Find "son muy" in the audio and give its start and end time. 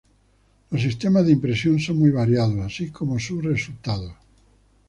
1.79-2.09